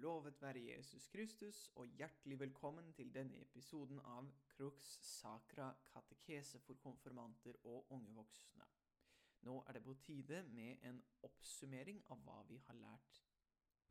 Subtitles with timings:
[0.00, 6.78] Lovet være Jesus Kristus, og hjertelig velkommen til denne episoden av Crux Sacra katekese for
[6.80, 8.64] konfirmanter og unge voksne.
[9.44, 13.18] Nå er det på tide med en oppsummering av hva vi har lært,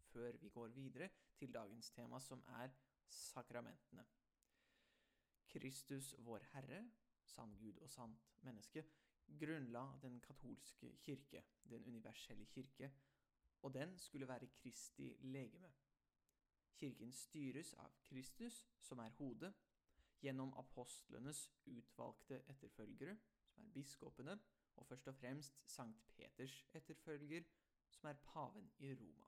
[0.07, 2.73] før vi går videre til dagens tema, som er
[3.05, 4.05] sakramentene.
[5.53, 6.79] Kristus, vår Herre,
[7.35, 8.85] sann Gud og sant menneske,
[9.43, 12.89] grunnla den katolske kirke, den universelle kirke,
[13.61, 15.69] og den skulle være Kristi legeme.
[16.79, 19.51] Kirken styres av Kristus, som er hodet,
[20.23, 23.17] gjennom apostlenes utvalgte etterfølgere,
[23.51, 24.35] som er biskopene,
[24.79, 27.43] og først og fremst Sankt Peters etterfølger,
[27.91, 29.27] som er paven i Roma.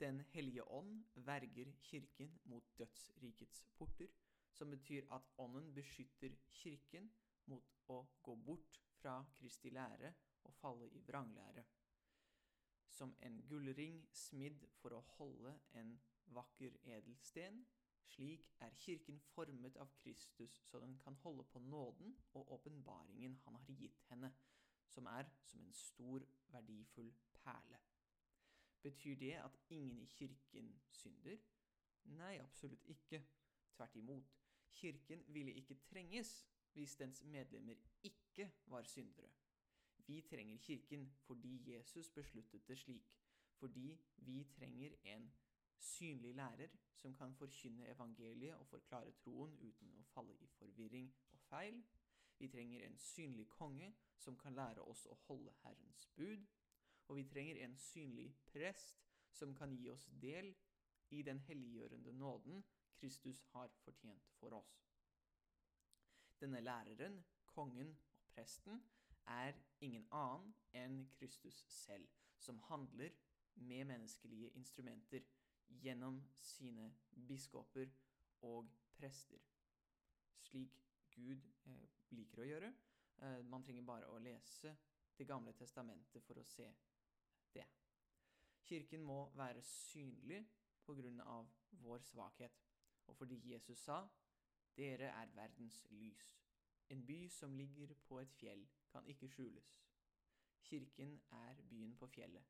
[0.00, 4.08] Den hellige ånd verger kirken mot dødsrikets porter,
[4.52, 6.32] som betyr at ånden beskytter
[6.62, 7.12] kirken
[7.50, 10.14] mot å gå bort fra Kristi lære
[10.48, 11.64] og falle i vranglære
[12.94, 15.94] som en gullring smidd for å holde en
[16.36, 17.64] vakker edelsten.
[18.04, 23.56] Slik er kirken formet av Kristus, så den kan holde på nåden og åpenbaringen han
[23.56, 24.30] har gitt henne,
[24.86, 27.10] som er som en stor, verdifull
[27.40, 27.80] perle.
[28.84, 31.40] Betyr det at ingen i kirken synder?
[32.04, 33.22] Nei, absolutt ikke.
[33.74, 34.34] Tvert imot.
[34.74, 39.30] Kirken ville ikke trenges hvis dens medlemmer ikke var syndere.
[40.06, 43.14] Vi trenger Kirken fordi Jesus besluttet det slik.
[43.54, 45.32] Fordi vi trenger en
[45.78, 51.40] synlig lærer som kan forkynne evangeliet og forklare troen uten å falle i forvirring og
[51.48, 51.82] feil.
[52.38, 56.46] Vi trenger en synlig konge som kan lære oss å holde Herrens bud.
[57.08, 60.54] Og vi trenger en synlig prest som kan gi oss del
[61.10, 62.64] i den helliggjørende nåden
[62.96, 64.74] Kristus har fortjent for oss.
[66.40, 68.80] Denne læreren, kongen og presten
[69.26, 72.08] er ingen annen enn Kristus selv,
[72.38, 73.10] som handler
[73.54, 75.22] med menneskelige instrumenter
[75.68, 76.94] gjennom sine
[77.28, 77.90] biskoper
[78.42, 79.38] og prester.
[80.40, 80.80] Slik
[81.14, 82.72] Gud eh, liker å gjøre.
[83.22, 84.76] Eh, man trenger bare å lese
[85.14, 86.64] Det gamle testamentet for å se
[87.54, 87.62] det.
[88.66, 90.40] Kirken må være synlig
[90.82, 91.44] pga.
[91.70, 92.58] vår svakhet,
[93.06, 94.08] og fordi Jesus sa
[94.76, 96.40] 'Dere er verdens lys',
[96.88, 99.70] en by som ligger på et fjell kan ikke skjules.
[100.62, 102.44] Kirken er byen på fjellet.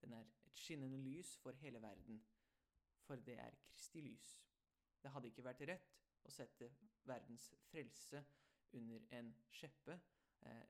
[0.00, 2.22] Den er et skinnende lys for hele verden,
[3.04, 4.38] for det er Kristi lys.
[5.02, 6.70] Det hadde ikke vært rett å sette
[7.04, 8.24] verdens frelse
[8.72, 9.98] under en skjeppe.
[10.40, 10.66] Eh,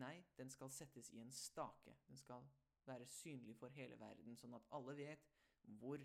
[0.00, 1.96] nei, den skal settes i en stake.
[2.08, 2.48] Den skal
[2.86, 5.28] være synlig for hele verden, sånn at alle vet
[5.80, 6.00] hvor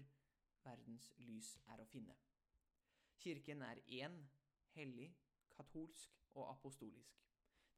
[0.64, 2.16] verdens lys er å finne.
[3.19, 4.19] Kirken er én,
[4.75, 5.09] hellig,
[5.56, 7.28] katolsk og apostolisk.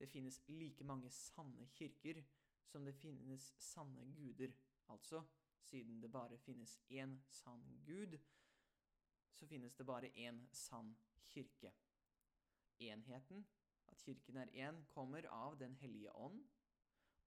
[0.01, 2.23] Det finnes like mange sanne kirker
[2.66, 4.53] som det finnes sanne guder.
[4.89, 5.22] Altså,
[5.62, 8.17] siden det bare finnes én sann gud,
[9.31, 11.69] så finnes det bare én sann kirke.
[12.79, 13.45] Enheten,
[13.88, 16.41] at kirken er én, kommer av Den hellige ånd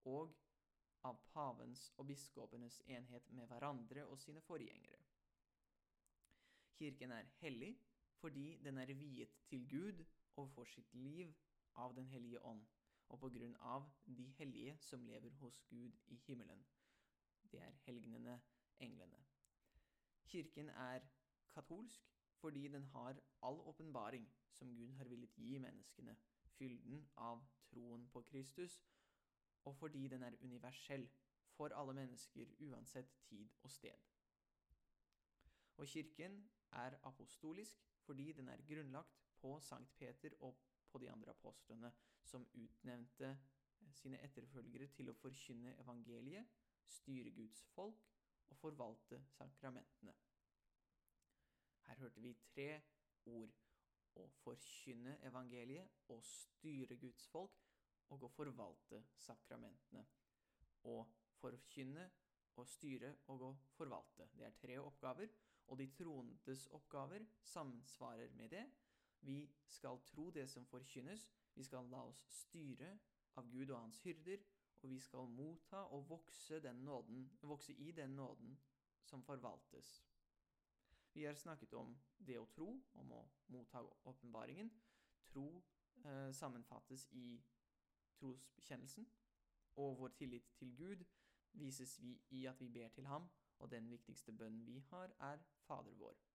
[0.04, 0.34] og
[1.04, 4.98] av pavens og biskopenes enhet med hverandre og sine forgjengere.
[6.74, 7.76] Kirken er hellig
[8.18, 10.04] fordi den er viet til Gud
[10.36, 11.30] og får sitt liv
[11.74, 12.66] av Den hellige ånd,
[13.08, 16.64] og på grunn av de hellige som lever hos Gud i himmelen.
[17.52, 18.40] Det er helgenene,
[18.78, 19.20] englene.
[20.24, 21.00] Kirken er
[21.50, 26.16] katolsk fordi den har all åpenbaring som Gud har villet gi menneskene,
[26.58, 28.82] fylden av troen på Kristus,
[29.64, 31.08] og fordi den er universell
[31.56, 33.96] for alle mennesker uansett tid og sted.
[35.76, 40.58] Og kirken er apostolisk fordi den er grunnlagt på Sankt Peter og
[40.94, 41.90] på de andre apostlene,
[42.22, 46.46] som utnevnte eh, sine etterfølgere til å forkynne evangeliet,
[46.86, 48.04] styre Guds folk
[48.52, 50.14] og forvalte sakramentene.
[51.88, 52.68] Her hørte vi tre
[53.26, 53.58] ord
[54.22, 57.58] å forkynne evangeliet, å styre Guds folk
[58.14, 60.04] og å forvalte sakramentene.
[60.86, 61.00] Å
[61.40, 62.06] forkynne,
[62.54, 64.28] å styre og å forvalte.
[64.38, 65.32] Det er tre oppgaver,
[65.66, 68.62] og de troendes oppgaver samsvarer med det.
[69.24, 72.90] Vi skal tro det som forkynnes, vi skal la oss styre
[73.40, 74.42] av Gud og hans hyrder,
[74.82, 78.58] og vi skal motta og vokse, nåden, vokse i den nåden
[79.04, 80.04] som forvaltes.
[81.12, 84.70] Vi har snakket om det å tro, om å motta åpenbaringen.
[85.30, 85.62] Tro
[86.04, 87.40] eh, sammenfattes i
[88.18, 89.06] trosbekjennelsen,
[89.76, 91.04] og vår tillit til Gud
[91.52, 95.42] vises vi i at vi ber til ham, og den viktigste bønnen vi har, er
[95.66, 96.33] Fader vår.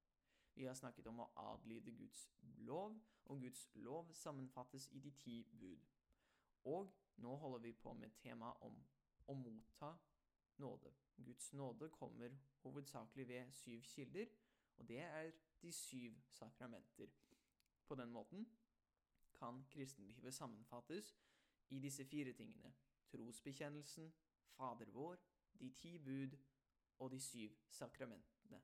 [0.53, 2.29] Vi har snakket om å adlyde Guds
[2.67, 5.85] lov, og Guds lov sammenfattes i de ti bud.
[6.63, 6.91] Og
[7.23, 8.75] nå holder vi på med temaet om
[9.27, 9.93] å motta
[10.59, 10.91] nåde.
[11.17, 14.27] Guds nåde kommer hovedsakelig ved syv kilder,
[14.77, 15.31] og det er
[15.61, 17.09] de syv sakramenter.
[17.85, 18.47] På den måten
[19.33, 21.17] kan kristenlivet sammenfattes
[21.69, 22.73] i disse fire tingene
[23.09, 24.13] trosbekjennelsen,
[24.57, 25.17] Fader vår,
[25.59, 26.37] de ti bud
[26.99, 28.61] og de syv sakramentene.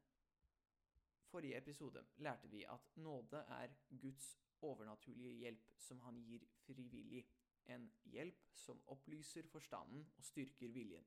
[1.36, 3.68] Forrige episode lærte vi at nåde er
[4.02, 7.26] Guds overnaturlige hjelp som han gir frivillig,
[7.66, 11.04] en hjelp som opplyser forstanden og styrker viljen.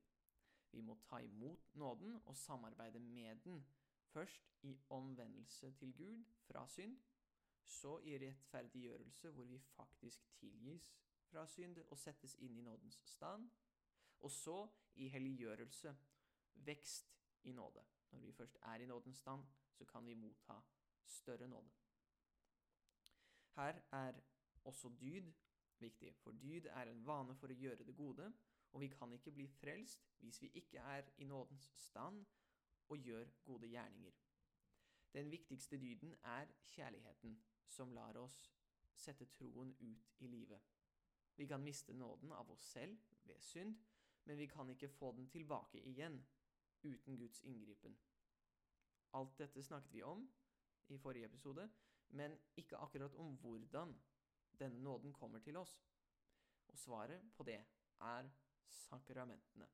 [0.70, 3.66] Vi må ta imot nåden og samarbeide med den,
[4.12, 6.98] først i omvendelse til Gud fra synd,
[7.64, 10.94] så i rettferdiggjørelse hvor vi faktisk tilgis
[11.30, 13.48] fra synd og settes inn i nådens stand,
[14.20, 15.96] og så i helliggjørelse,
[16.54, 17.84] vekst i nåde.
[18.10, 20.60] Når vi først er i nådens stand, så kan vi motta
[21.04, 21.70] større nåde.
[23.54, 24.20] Her er
[24.64, 25.32] også dyd
[25.78, 28.32] viktig, for dyd er en vane for å gjøre det gode,
[28.72, 32.24] og vi kan ikke bli frelst hvis vi ikke er i nådens stand
[32.88, 34.12] og gjør gode gjerninger.
[35.12, 38.36] Den viktigste dyden er kjærligheten, som lar oss
[38.94, 40.60] sette troen ut i livet.
[41.36, 43.76] Vi kan miste nåden av oss selv ved synd,
[44.24, 46.18] men vi kan ikke få den tilbake igjen
[46.82, 47.96] uten Guds inngripen.
[49.12, 50.28] Alt dette snakket vi om
[50.88, 51.68] i forrige episode,
[52.08, 53.94] men ikke akkurat om hvordan
[54.60, 55.74] denne nåden kommer til oss.
[56.68, 57.64] Og svaret på det
[58.00, 58.30] er
[58.68, 59.68] sakramentene.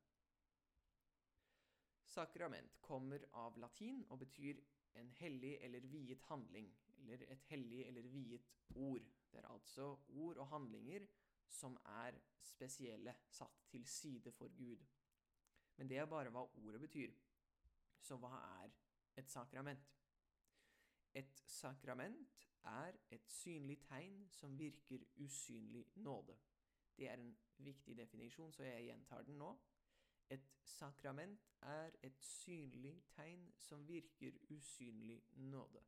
[2.04, 4.60] Sakrament kommer av latin og betyr
[4.94, 6.68] en hellig eller viet handling,
[7.08, 9.02] eller et hellig eller viet ord.
[9.30, 11.06] Det er altså ord og handlinger
[11.48, 14.84] som er spesielle, satt til side for Gud.
[15.76, 17.12] Men det er bare hva ordet betyr.
[18.00, 18.32] Så hva
[18.62, 18.72] er
[19.16, 19.90] et sakrament?
[21.14, 26.36] Et sakrament er et synlig tegn som virker usynlig nåde.
[26.96, 29.50] Det er en viktig definisjon, så jeg gjentar den nå.
[30.30, 35.82] Et sakrament er et synlig tegn som virker usynlig nåde.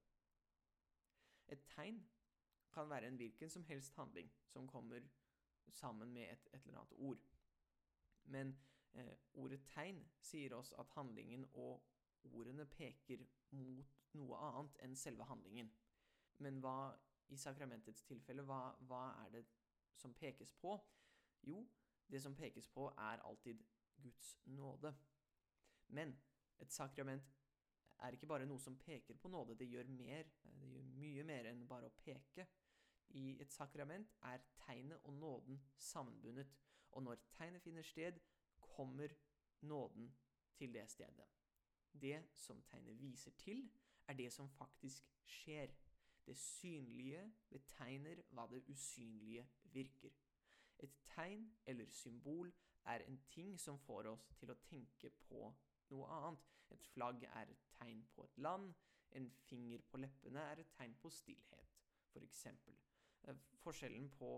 [1.49, 2.03] Et tegn
[2.73, 5.01] kan være en hvilken som helst handling som kommer
[5.69, 7.19] sammen med et, et eller annet ord.
[8.25, 8.59] Men
[9.35, 11.83] ordet tegn sier oss at handlingen og
[12.35, 15.71] ordene peker mot noe annet enn selve handlingen.
[16.43, 16.95] Men hva
[17.33, 19.45] i sakramentets tilfelle, hva, hva er det
[19.97, 20.77] som pekes på?
[21.47, 21.65] Jo,
[22.11, 23.63] det som pekes på, er alltid
[24.03, 24.95] Guds nåde.
[25.89, 26.15] Men
[26.59, 27.33] et sakrament
[28.05, 30.29] er ikke bare noe som peker på nåde, det gjør mer.
[30.43, 32.47] Det gjør mye mer enn bare å peke.
[33.17, 36.49] I et sakrament er tegnet og nåden sammenbundet,
[36.91, 38.19] og når tegnet finner sted,
[38.77, 39.15] kommer
[39.61, 40.13] nåden
[40.57, 41.27] til det stedet.
[41.93, 43.71] Det som tegnet viser til,
[44.07, 45.73] er det som faktisk skjer.
[46.27, 50.11] Det synlige betegner hva det usynlige virker.
[50.79, 52.53] Et tegn eller symbol
[52.85, 55.53] er en ting som får oss til å tenke på
[55.91, 56.43] noe annet.
[56.75, 58.75] Et flagg er et tegn på et land,
[59.11, 61.75] en finger på leppene er et tegn på stillhet,
[62.11, 62.47] f.eks.
[63.23, 64.31] For forskjellen på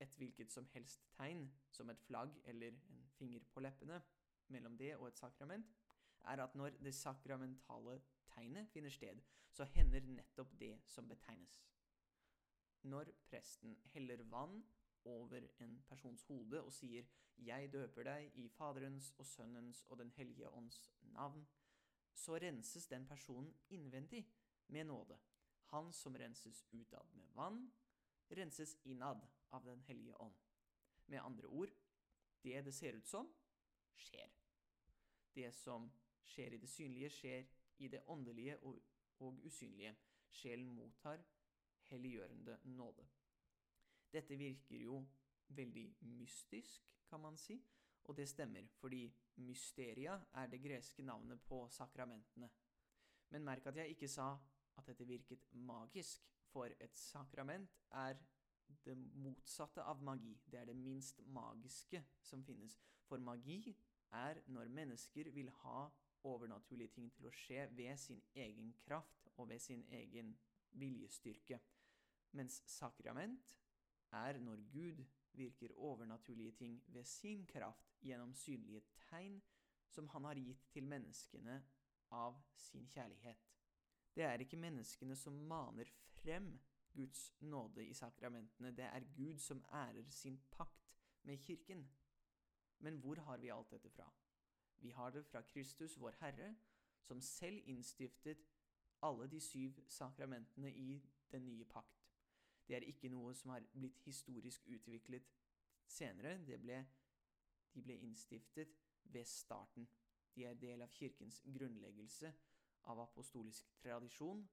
[0.00, 4.00] et hvilket som helst tegn, som et flagg eller en finger på leppene,
[4.48, 5.74] mellom det og et sakrament,
[6.24, 8.00] er at når det sakramentale
[8.34, 9.20] tegnet finner sted,
[9.50, 11.60] så hender nettopp det som betegnes.
[12.82, 14.62] Når presten heller vann
[15.04, 17.06] over en persons hode og sier
[17.38, 21.46] 'Jeg døper deg i Faderens og Sønnens og Den hellige ånds navn',
[22.14, 24.26] så renses den personen innvendig
[24.66, 25.18] med nåde.
[25.64, 27.72] Han som renses utad med vann,
[28.30, 29.20] renses innad
[29.52, 30.34] av Den hellige ånd.
[31.06, 31.68] Med andre ord
[32.42, 33.28] det det ser ut som,
[33.94, 34.30] skjer.
[35.34, 35.90] Det som
[36.24, 37.46] skjer i det synlige, skjer
[37.78, 38.80] i det åndelige og,
[39.18, 39.94] og usynlige.
[40.30, 41.22] Sjelen mottar
[41.88, 43.06] helliggjørende nåde.
[44.12, 45.02] Dette virker jo
[45.48, 47.58] veldig mystisk, kan man si,
[48.04, 52.48] og det stemmer, fordi mysteria er det greske navnet på sakramentene.
[53.30, 54.30] Men merk at jeg ikke sa
[54.78, 58.16] at dette virket magisk, for et sakrament er
[58.84, 60.34] det motsatte av magi.
[60.44, 62.78] Det er det minst magiske som finnes.
[63.08, 63.76] For magi
[64.12, 65.88] er når mennesker vil ha
[66.28, 70.34] overnaturlige ting til å skje ved sin egen kraft og ved sin egen
[70.80, 71.60] viljestyrke.
[72.36, 73.54] Mens sakrament
[74.12, 75.04] er når Gud
[75.38, 79.40] virker overnaturlige ting ved sin kraft gjennom synlige tegn
[79.88, 81.60] som han har gitt til menneskene
[82.14, 83.40] av sin kjærlighet.
[84.14, 86.50] Det er ikke menneskene som maner frem
[86.98, 91.90] Guds nåde i sakramentene, det er Gud som ærer sin pakt med Kirken.
[92.78, 94.12] Men hvor har vi alt dette fra?
[94.78, 96.56] Vi har det fra Kristus, vår Herre,
[97.02, 98.38] som selv innstiftet
[99.02, 101.02] alle de syv sakramentene i
[101.32, 102.10] den nye pakt.
[102.68, 105.30] Det er ikke noe som har blitt historisk utviklet
[105.86, 106.38] senere.
[106.58, 106.82] Ble,
[107.74, 108.74] de ble innstiftet
[109.04, 109.88] ved starten
[110.34, 112.32] De er del av kirkens grunnleggelse
[112.84, 114.48] av apostolisk tradisjon,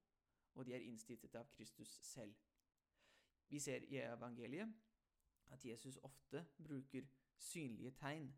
[0.56, 2.36] og de er innstiftet av Kristus selv.
[3.50, 4.72] Vi ser i evangeliet
[5.54, 7.08] at Jesus ofte bruker
[7.38, 8.32] synlige tegn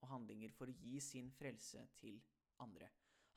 [0.00, 2.20] og handlinger for å gi sin frelse til
[2.60, 2.88] andre.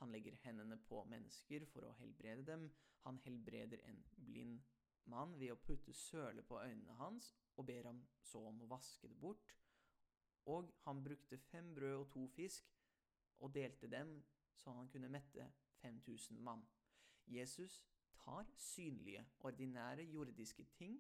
[0.02, 2.68] Han legger hendene på mennesker for å helbrede dem.
[3.06, 4.62] Han helbreder en blind
[5.12, 9.08] mann ved å putte søle på øynene hans og ber ham så om å vaske
[9.08, 9.54] det bort.
[10.52, 12.72] Og han brukte fem brød og to fisk
[13.40, 14.18] og delte dem
[14.60, 15.50] så han kunne mette
[15.82, 16.64] 5000 mann.
[17.28, 17.86] Jesus
[18.24, 20.98] tar synlige, ordinære jordiske ting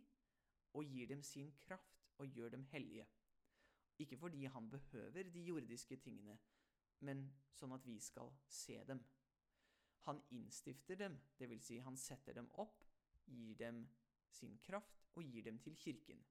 [0.73, 3.07] og gir dem sin kraft og gjør dem hellige.
[3.99, 6.37] Ikke fordi han behøver de jordiske tingene,
[6.99, 9.03] men sånn at vi skal se dem.
[10.07, 11.67] Han innstifter dem, dvs.
[11.67, 12.83] Si han setter dem opp,
[13.25, 13.85] gir dem
[14.33, 16.23] sin kraft og gir dem til kirken.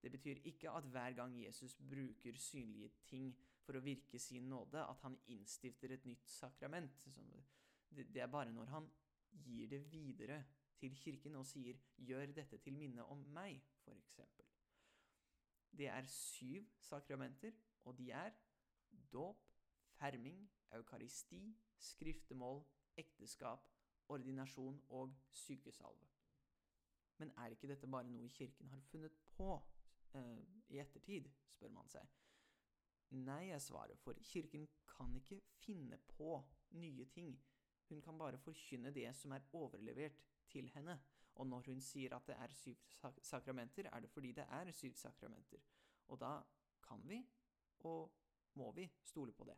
[0.00, 3.30] Det betyr ikke at hver gang Jesus bruker synlige ting
[3.64, 7.06] for å virke sin nåde, at han innstifter et nytt sakrament.
[7.90, 8.88] Det er bare når han
[9.34, 10.44] gir det videre
[10.78, 14.20] til kirken og sier 'gjør dette til minne om meg', f.eks.
[15.78, 17.52] Det er syv sakramenter,
[17.84, 18.30] og de er
[19.12, 19.46] dåp,
[19.98, 22.64] ferming, eukaristi, skriftemål,
[22.96, 23.70] ekteskap,
[24.08, 26.06] ordinasjon og sykesalve.
[27.18, 29.62] Men er ikke dette bare noe kirken har funnet på
[30.14, 32.06] eh, i ettertid, spør man seg.
[33.14, 37.36] Nei, jeg svarer, for kirken kan ikke finne på nye ting.
[37.88, 40.98] Hun kan bare forkynne det som er overlevert til henne.
[41.34, 42.76] Og når hun sier at det er syv
[43.22, 45.60] sakramenter, er det fordi det er syv sakramenter.
[46.08, 46.40] Og da
[46.82, 47.26] kan vi,
[47.80, 48.12] og
[48.54, 49.56] må vi, stole på det.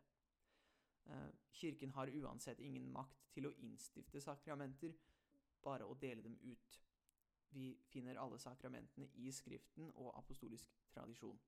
[1.07, 4.95] Eh, kirken har uansett ingen makt til å innstifte sakramenter,
[5.63, 6.81] bare å dele dem ut.
[7.51, 11.39] Vi finner alle sakramentene i Skriften og apostolisk tradisjon.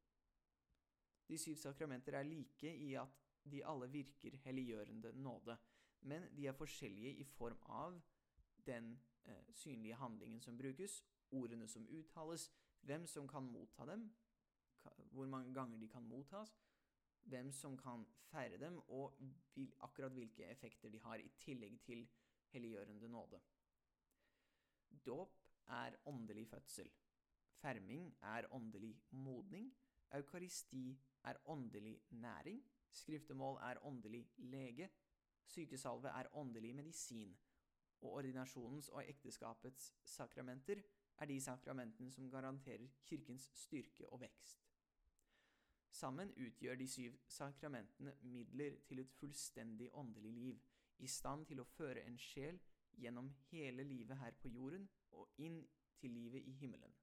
[1.29, 5.57] De syv sakramenter er like i at de alle virker helliggjørende nåde,
[6.01, 8.01] men de er forskjellige i form av
[8.67, 12.51] den eh, synlige handlingen som brukes, ordene som uttales,
[12.81, 14.09] hvem som kan motta dem,
[15.11, 16.55] hvor mange ganger de kan mottas,
[17.23, 19.19] hvem som kan feire dem, og
[19.55, 22.09] vil, akkurat hvilke effekter de har, i tillegg til
[22.53, 23.41] helliggjørende nåde.
[25.07, 25.37] Dåp
[25.69, 26.91] er åndelig fødsel.
[27.51, 29.75] Ferming er åndelig modning.
[30.15, 32.63] Eukaristi er åndelig næring.
[32.91, 34.89] Skriftemål er åndelig lege.
[35.49, 37.35] Sykesalve er åndelig medisin
[38.01, 40.83] og ordinasjonens og ekteskapets sakramenter
[41.19, 44.65] er de sakramentene som garanterer kirkens styrke og vekst.
[45.91, 50.61] Sammen utgjør de syv sakramentene midler til et fullstendig åndelig liv,
[50.99, 52.59] i stand til å føre en sjel
[52.99, 55.61] gjennom hele livet her på jorden og inn
[55.99, 56.95] til livet i himmelen.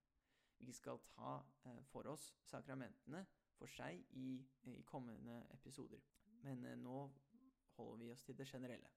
[0.60, 3.26] Vi skal ta eh, for oss sakramentene
[3.56, 6.04] for seg i, i kommende episoder,
[6.44, 7.00] men eh, nå
[7.78, 8.90] holder vi oss til det generelle.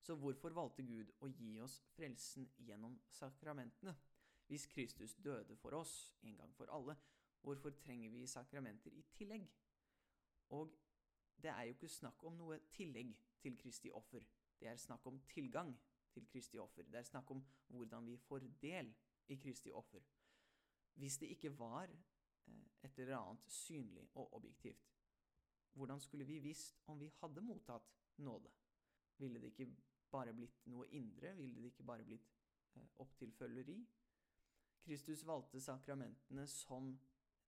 [0.00, 3.94] Så hvorfor valgte Gud å gi oss frelsen gjennom sakramentene?
[4.50, 6.96] Hvis Kristus døde for oss en gang for alle,
[7.42, 9.44] hvorfor trenger vi sakramenter i tillegg?
[10.56, 10.72] Og
[11.42, 14.24] det er jo ikke snakk om noe tillegg til Kristi offer.
[14.60, 15.70] Det er snakk om tilgang
[16.12, 16.82] til Kristi offer.
[16.82, 18.90] Det er snakk om hvordan vi får del
[19.28, 20.02] i Kristi offer.
[20.94, 24.90] Hvis det ikke var eh, et eller annet synlig og objektivt,
[25.74, 28.50] hvordan skulle vi visst om vi hadde mottatt nåde?
[29.16, 29.68] Ville det ikke
[30.10, 31.34] bare blitt noe indre?
[31.36, 32.30] Ville det ikke bare blitt
[32.74, 33.80] eh?
[34.80, 36.98] Kristus valgte sakramentene som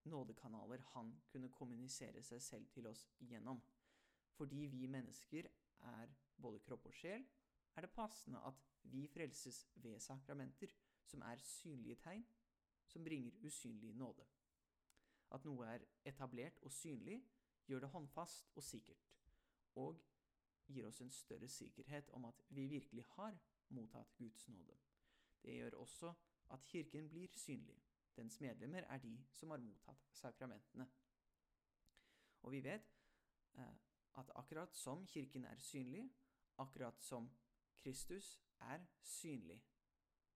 [0.05, 3.63] nådekanaler han kunne kommunisere seg selv til oss gjennom.
[4.37, 5.49] Fordi vi mennesker
[5.97, 7.25] er både kropp og sjel,
[7.77, 10.73] er det passende at vi frelses ved sakramenter,
[11.05, 12.25] som er synlige tegn,
[12.87, 14.25] som bringer usynlig nåde.
[15.33, 17.23] At noe er etablert og synlig,
[17.67, 19.13] gjør det håndfast og sikkert.
[19.75, 20.01] Og
[20.67, 23.39] gir oss en større sikkerhet om at vi virkelig har
[23.69, 24.77] mottatt Guds nåde.
[25.43, 26.15] Det gjør også
[26.51, 27.83] at Kirken blir synlig.
[28.17, 30.87] Dens medlemmer er de som har mottatt sakramentene.
[32.43, 32.95] Og vi vet
[33.55, 33.75] eh,
[34.19, 36.11] at akkurat som Kirken er synlig,
[36.59, 37.31] akkurat som
[37.77, 39.63] Kristus er synlig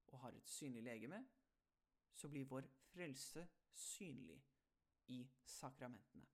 [0.06, 1.26] og har et synlig legeme,
[2.14, 4.44] så blir vår frelse synlig
[5.06, 6.26] i sakramentene.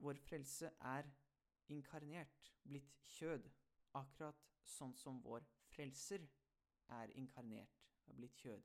[0.00, 1.08] Vår frelse er
[1.68, 3.44] inkarnert, blitt kjød,
[3.94, 6.24] akkurat sånn som vår frelser
[6.96, 8.64] er inkarnert, er blitt kjød.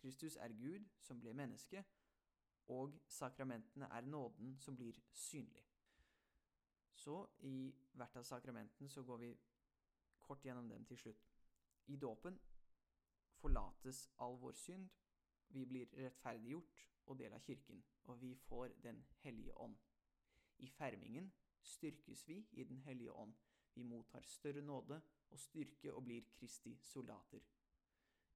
[0.00, 1.84] Kristus er Gud som ble menneske,
[2.70, 5.64] og sakramentene er nåden som blir synlig.
[6.94, 9.34] Så i hvert av sakramentene så går vi
[10.20, 11.30] kort gjennom dem til slutt.
[11.86, 12.36] I dåpen
[13.40, 14.88] forlates all vår synd,
[15.48, 19.76] vi blir rettferdiggjort og del av kirken, og vi får Den hellige ånd.
[20.60, 23.34] I fermingen styrkes vi i Den hellige ånd.
[23.74, 25.00] Vi mottar større nåde
[25.30, 27.40] og styrke og blir Kristi soldater.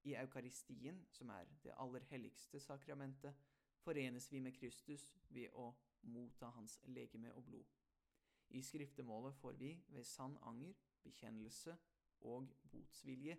[0.04, 3.34] I eukaristien, som er det aller helligste sakramentet,
[3.80, 5.70] forenes vi med Kristus ved å
[6.02, 7.72] motta hans legeme og blod.
[8.50, 11.76] I skriftemålet får vi ved sann anger, bekjennelse
[12.20, 13.38] og botsvilje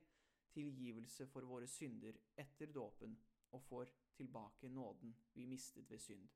[0.56, 3.16] tilgivelse for våre synder etter dåpen
[3.52, 6.28] og får tilbake nåden vi mistet ved synd.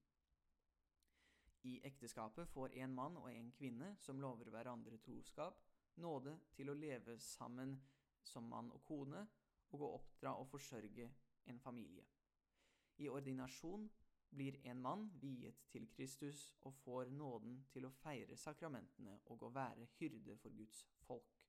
[1.61, 5.59] I ekteskapet får en mann og en kvinne som lover hverandre troskap,
[5.99, 7.75] nåde til å leve sammen
[8.23, 9.25] som mann og kone
[9.73, 11.09] og å oppdra og forsørge
[11.51, 12.05] en familie.
[12.99, 13.89] I ordinasjon
[14.29, 19.51] blir en mann viet til Kristus og får nåden til å feire sakramentene og å
[19.53, 21.45] være hyrde for Guds folk.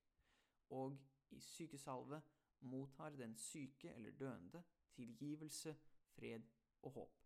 [0.70, 0.96] Og
[1.30, 2.22] i sykesalve
[2.60, 4.62] mottar den syke eller døende
[4.96, 5.76] tilgivelse,
[6.14, 6.46] fred
[6.82, 7.19] og håp.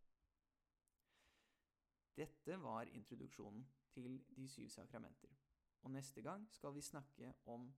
[2.16, 5.35] Dette var introduksjonen til de syv sakramenter.
[5.83, 7.75] Og neste gang skal vi snakke om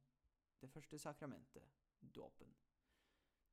[0.61, 1.63] det første sakramentet,
[2.15, 2.55] dåpen.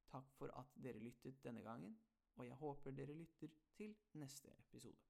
[0.08, 1.98] Takk for at dere lyttet denne gangen,
[2.36, 5.02] og jeg håper dere lytter til neste episode.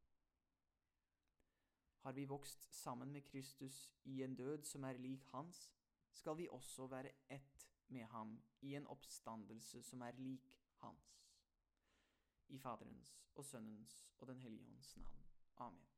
[2.03, 5.73] Har vi vokst sammen med Kristus i en død som er lik hans,
[6.11, 11.19] skal vi også være ett med ham i en oppstandelse som er lik hans.
[12.47, 15.22] I Faderens og Sønnens og Den hellige ånds navn.
[15.59, 15.92] Amen.